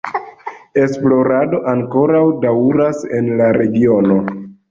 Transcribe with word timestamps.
Esplorado 0.83 1.59
ankoraŭ 1.73 2.23
daŭras 2.47 3.05
en 3.19 3.31
la 3.43 3.53
regiono. 3.61 4.19